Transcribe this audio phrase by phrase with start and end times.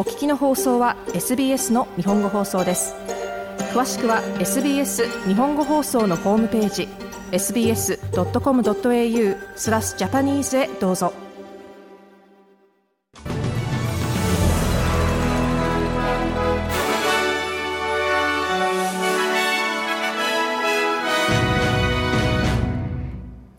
[0.00, 2.94] お聞きの放送は SBS の日本語放送です
[3.74, 6.88] 詳しくは SBS 日本語放送のホームページ
[7.32, 11.12] sbs.com.au スラスジャパニーズへどうぞ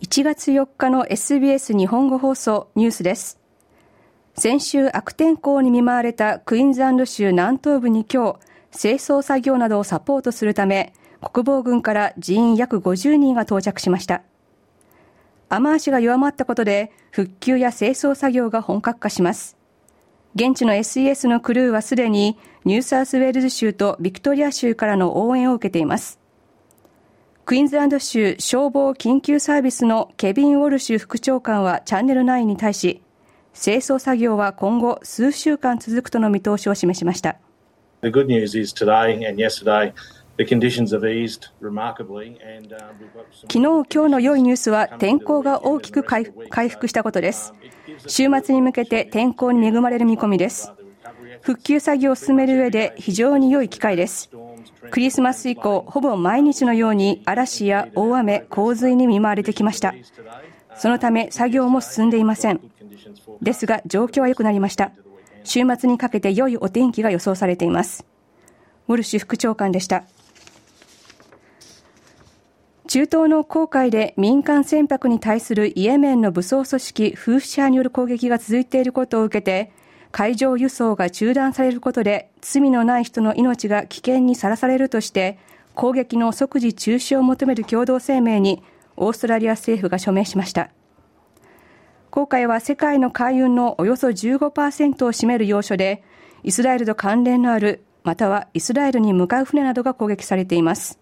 [0.02, 3.41] 1月4日の SBS 日本語放送ニュースです
[4.38, 8.40] 先週悪天候に見舞われたクイーンズランド州南東部に今日、
[8.78, 10.94] 清掃作業などをサポートするため、
[11.34, 14.24] 国防軍から人員約50人が到着しました。
[15.50, 19.58] 雨足が弱まったことで、復旧や清掃作業が本格化します。
[20.36, 26.20] 現地の SES のクルーはすでにニューサウスウェールズ州とビクトリア州からの応援を受けています。
[27.44, 33.02] クイーンズランド州消防緊急サービスのケビン・ウォルシュ副長官はチャンネル9に対し、
[33.54, 37.38] 清掃作業は今後数週間続くとの見通しを示しました。
[38.04, 38.58] 昨日、今日
[44.10, 46.34] の良いニュースは天候が大きく回
[46.70, 47.54] 復したことです。
[48.08, 50.72] 週末に向けて天候に恵まれる見込みです。
[51.42, 54.32] 復旧作業を進める上で非常に良い機会です。
[54.90, 59.94] クリスマス以降、ほぼ毎日のように嵐や大雨、洪水に見舞われてきました。
[60.76, 62.71] そのため作業も進んでいません。
[63.42, 64.92] ですが、状況は良くなりました。
[65.44, 68.06] 週末にかけて良いお天気が予想されています。
[68.88, 70.04] ウォルシュ副長官でした。
[72.88, 79.72] 中東の航海で民間船舶に対するイエメンの武装組織フーシ派による攻撃が続いていることを受けて、
[80.12, 85.40] 海上輸送が中断されることで罪のない人の命が危険にさらされるとして
[85.74, 88.62] 攻撃の即時中止を求める共同声明に
[88.98, 90.70] オーストラリア政府が署名しました。
[92.12, 94.36] 今回は世界の海運のおよそ15%
[95.06, 96.04] を占める要所で、
[96.44, 101.00] イスラエルと関連のある、またはイスラエルに向かう船などが攻撃されています。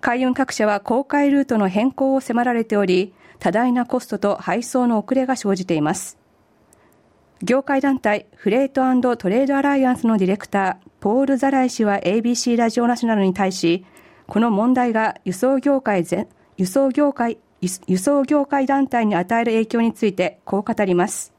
[0.00, 6.18] 海運各社は航海ルートの変更を迫られており、多大なコストと配送の遅れが生じています。
[7.42, 13.84] 業界団体フレートトレードアライアンスのディレクター、ポール・ザライ氏は ABC ラジオナショナルに対し、
[14.28, 16.28] この問題が輸送業界全
[16.58, 17.38] 輸送業界
[17.86, 21.32] 輸送業界団体に与える影響についてこう語ります。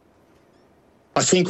[1.16, 1.46] これ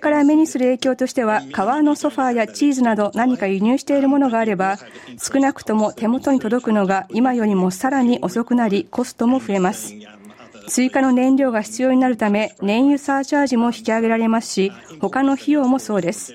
[0.00, 4.76] から目にする影響としては、革のソファーやチーズなど何か輸入しているものがあれば、
[5.22, 9.94] 少なくとも手元に届くのが今よりもさらに遅くなり、コストも増えます。
[10.66, 16.34] 追加の燃料が必要になるため、燃油サーチャージも引き上げられますし、他の費用もそうです。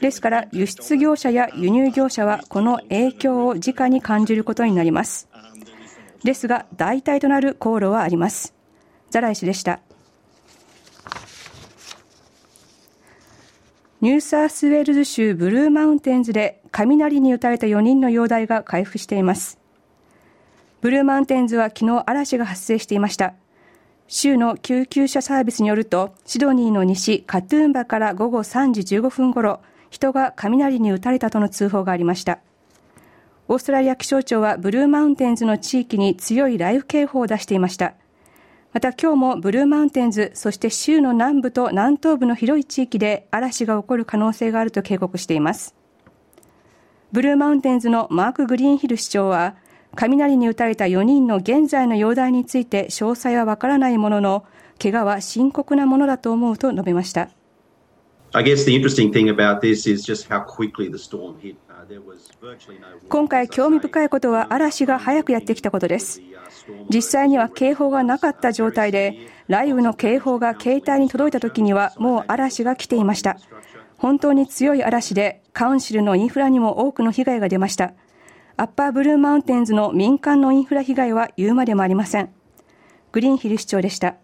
[0.00, 5.28] ですから、輸出業者や輸入業者はこの影響を直に感じることになります。
[6.24, 8.54] ですが、代替となる航路はあります。
[9.10, 9.80] ザライ氏でした。
[14.00, 19.58] ニューサースウェールズ州ブルーマウンテンズで雷に打たれた4人の容体が回復しています。
[20.80, 23.34] ブルーマウンテンズは昨日嵐が発生していました。
[24.06, 29.60] 州の救急車サービスによると、シドニーの西カトゥーンバから午後3時15分ごろ、
[29.90, 32.38] 人が雷に打たれたとの通報がありました
[33.48, 37.94] オーストラリア気象庁はブルーマウンテンズの地域に強い雷雨警報を出していました
[38.74, 45.74] また今日もブルーマウンテンズそして州の南部と南東部の広い地域で嵐が起こる可能性があると警告しています
[47.12, 49.56] ブルーマウンテンズのマーク・グリーンヒル市長は
[49.96, 54.44] 雷に打たれた4人の現在の容体について詳細はわからないものの
[54.80, 57.30] 怪我は深刻なものだと思うと述べました
[63.08, 66.20] 今回興味深いことは嵐が早くやってきたことです。
[66.90, 69.16] 実際には警報がなかった状態で、
[69.46, 73.38] 雷雨の警報が携帯に届いたときにはもう嵐が来ていました。
[73.96, 77.94] 本当に強い嵐で、カウンシルのインフラにも多くの被害が出ました。
[78.58, 82.30] アッパーブルーマウンテンズの民間のインフラ被害は言うまでもありません。
[83.12, 84.16] グリーンヒル市長でした。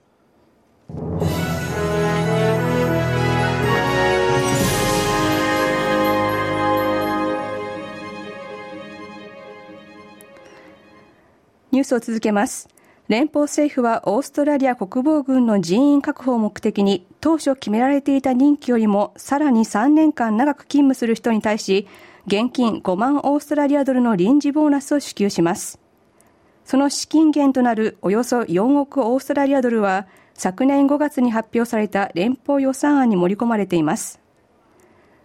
[11.75, 12.69] ニュースを続けます。
[13.09, 21.89] 連邦政府はオーストラリア国防軍の人員確保を目的に当初決められていた任期よりもさらに3年間長く勤務する人に対し
[22.29, 25.79] 現金5万オーストラリアドルの臨時ボーナスを支給します
[26.65, 34.19] その資金源となるおよそ4億オーストラリアドルは昨年5月に発表された連邦予算案に盛り込まれています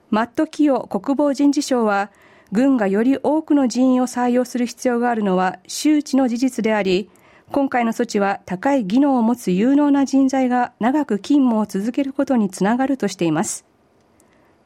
[0.09, 2.11] マット・キヨ国防人事省は
[2.51, 7.09] 軍がより多くの人員を採用する必要があるのは周知の事実であり、
[7.51, 13.65] 今回の措置は高い技能を持つ有能な人材が長く勤務を続けることにつながるとしています。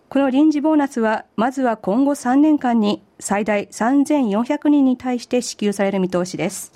[0.10, 6.72] この臨時ボーナスは、まずは今後3年間に最大3400人に対して支給される見通しです。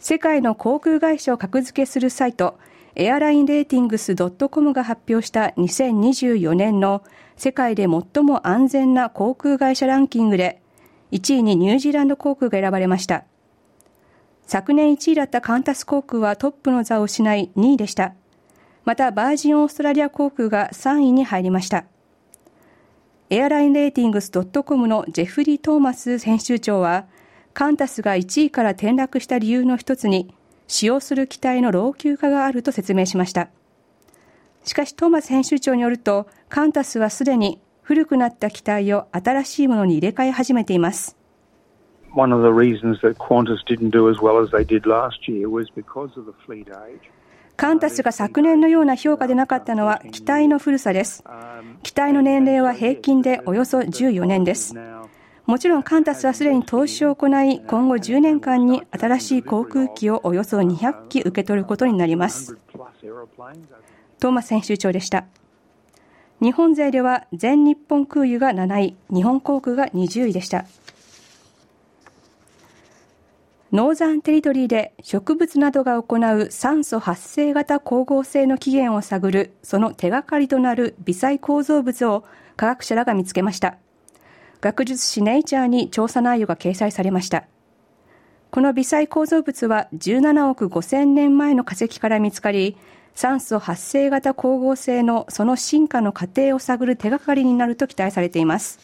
[0.00, 2.58] 世界の航空会社を格付けするサイト、
[2.96, 7.02] エアラインレーティングス .com が発表した2024年の
[7.36, 10.62] 世界で最も安全な航空会社ランキングで、
[11.12, 13.24] 1位にニュージーランド航空が選ばれました。
[14.46, 18.14] 昨年1位だったカンタス航空はトップの座を失い2位でした。
[18.84, 21.84] また、バージンオーストラリア航空が3位に入りました。
[23.28, 27.04] エアラインレーティングス .com のジェフリー・トーマス編集長は、
[27.52, 30.32] カンタスが1位から転落した理由の一つに、
[30.68, 33.50] 使用する機体の老朽化があると説明しました。
[34.66, 41.16] しかしトーマス編集長によると、カンタスはすでに古くなった機体を新しいものに入れ替え始めています。
[47.56, 51.22] カンタスが昨年のような評価でなかったのは機体の古さです。
[51.84, 54.74] 機体の年齢は平均でおよそ14年です。
[55.46, 62.56] もちろんカンタスはすでに投資を行い、今後10年間に新しい航空機をおよそ200機受け取ることになります。
[64.18, 65.24] トーマス編集長でした。
[66.40, 70.64] 日本勢では全日本空輸が7位、日本航空が20位でした。
[73.72, 82.24] ノーザンテリトリーで植物などが行う酸素発生型光合成の起源を探るその手がかりとなる微細構造物を
[82.56, 83.76] 科学者らが見つけました
[84.60, 87.48] 学術誌ネイチャーに調査内容が掲載されました
[88.52, 92.76] この微細構造物は17億5000年前の化石から見つかり
[93.16, 98.78] 酸素発生型光合成のその進化の過程を探る手がかりになると期待されています。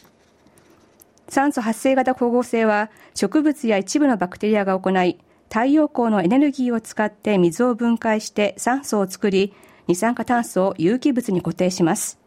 [1.29, 5.19] 酸素発生型光合成は植物や一部のバクテリアが行い、
[5.49, 9.53] 太陽光のエネルギーを使って水を分解して酸素を作り、
[9.87, 12.17] 二酸化炭素を有機物に固定します。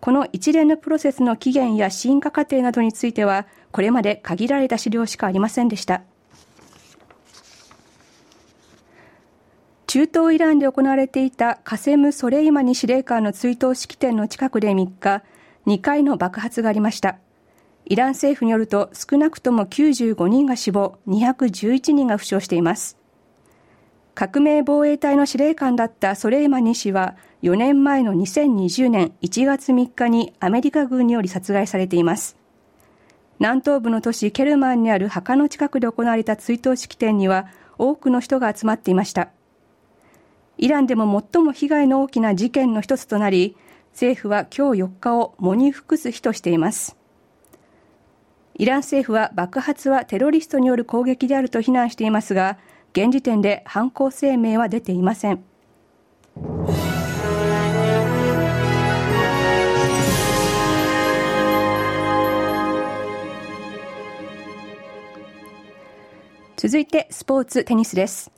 [0.00, 6.00] この一連のプロセスの起源や進化過程などについては、これまで限られた資料しかありませんでした。
[9.92, 15.24] 中東イランで行われていたカセム・ソレイマニ司令官の追悼式典の近くで3日、
[15.66, 17.16] 2回の爆発がありました。
[17.86, 22.98] イラン政府によると少なくとも95人が死亡、211人が負傷しています。
[24.14, 32.36] 革命防衛隊の司令官だったソレイマニ氏は4年前の2020年1月3日にアメリカ軍により殺害されています。
[33.40, 39.30] 南東部の都市ケルマンにある墓の近くで行われた追悼式典には多くの人が集まっていました。
[40.62, 43.56] イランでも最も被害の大きな事件の一つとなり、
[43.92, 46.96] 政府は今日4日を喪に服す日としています。
[48.56, 52.58] イラン政府は爆発はテロリストによる攻撃であると非難していますが、
[52.92, 55.42] 現時点で犯行声明は出ていません。
[66.58, 68.30] 続いてスポーツテニスです。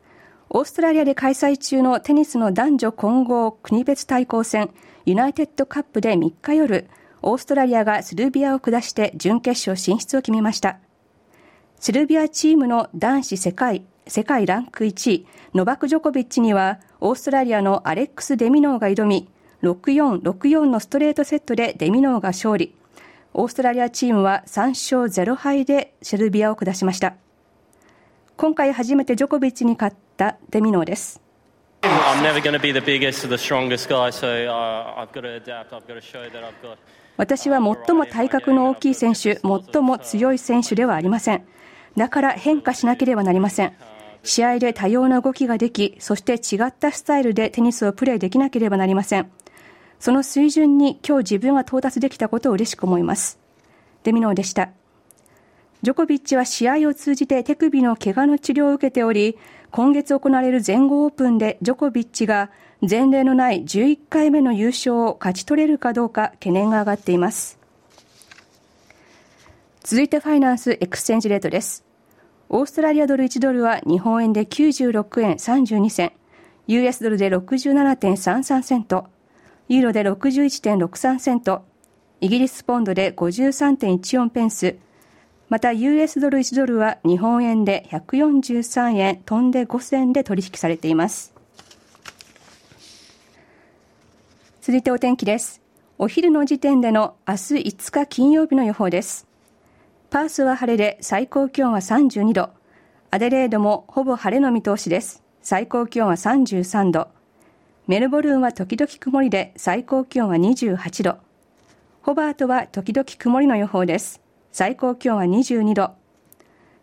[0.54, 4.68] オーストラリアで開催中のテニスの男女混合国別対抗戦
[5.06, 6.88] ユナイテッドカップで3日夜、
[7.22, 10.78] オーストラリアがスルビアを下して準決勝進出を決めました。
[11.80, 19.30] セルビアチームの男子世界、世界ランク1位、ノバク・ジョコビッチには、オーストラリアのアレックス・デミノーが挑み、
[19.62, 22.74] 6-4、6-4のストレートセットでデミノーが勝利。
[23.32, 27.16] オーストラリアチームは3勝0敗でセルビアを下しました。
[28.36, 31.20] 今回初めてジョコビッチに勝ったデミノーです。
[37.16, 41.44] 私は最も体格の大きい選手、最も強い選手ではありません。
[41.96, 43.74] だから変化しなければなりません。
[44.22, 49.30] 試合で多様な動きができ、そして違ったスタイルでテニスをプレーできなければなりません。
[49.98, 53.38] その水準に今日自分は到達できたことを嬉しく思います。
[54.04, 54.70] デミノーでした。
[55.82, 59.36] ジョコビッチは試合を通じて手首の怪我の治療を受けており、
[59.72, 62.52] 今月行われる全豪オープンでジョコビッチが
[62.88, 67.58] 前例のない11回目の優勝を勝ち取れるかどうか懸念が上がっています。
[69.82, 71.84] 続いてファイナンスエクスチェンジレートです。
[72.48, 76.12] オーストラリアドル1ドルは日本円で96円32銭、
[76.68, 79.08] US ドルで67.33セント、
[79.68, 81.64] ユーロで61.63セント、
[82.20, 84.76] イギリスポンドで53.14ペンス、
[85.52, 91.34] また US ドル1ドルは日本円で143円飛んで5銭で取引されています
[94.62, 95.60] 続いてお天気です
[95.98, 97.38] お昼の時点での明日
[97.70, 99.26] 5日金曜日の予報です
[100.08, 102.48] パースは晴れで最高気温は32度
[103.10, 107.08] アデレードもほぼ晴れの見通しです最高気温は33度
[107.88, 111.18] メルボルンは時々曇りで最高気温は28度
[112.00, 114.21] ホバートは時々曇りの予報です
[114.52, 115.92] 最高気温は22度。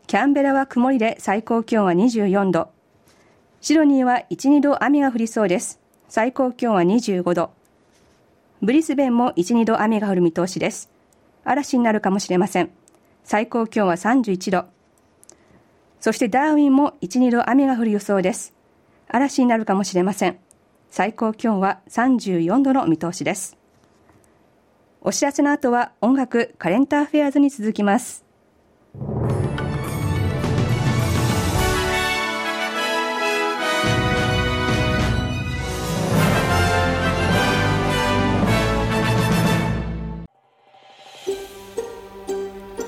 [0.07, 2.69] キャンベラは曇りで最高気温は24度。
[3.61, 5.79] シドニーは1、2度雨が降りそうです。
[6.07, 7.51] 最高気温は25度。
[8.63, 10.89] ブリスベンも1、2度雨が降る見通しです。
[11.45, 12.71] 嵐になるかもしれません。
[13.23, 14.65] 最高気温は31度。
[15.99, 18.55] そしてダーウィンも1、2度雨が降る予想です。
[19.07, 20.39] 嵐になるかもしれません。
[20.89, 23.58] 最高気温は34度の見通しです。
[25.01, 28.23] お知らせの後は音楽カレンターフェアーズに続きます。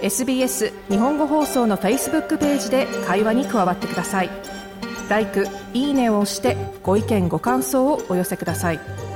[0.03, 4.30] SBS 日本語放送の Facebook ページで会話に加わってください。
[5.10, 5.27] l i
[5.74, 9.11] いいねを押してご意見ご感想をお寄せください。